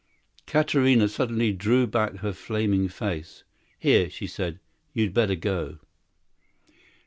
Katarina 0.47 1.07
suddenly 1.07 1.53
drew 1.53 1.85
back 1.85 2.15
her 2.15 2.33
flaming 2.33 2.87
face. 2.87 3.43
"Here," 3.77 4.09
she 4.09 4.25
said, 4.25 4.59
"you 4.95 5.11
better 5.11 5.35
go." 5.35 5.77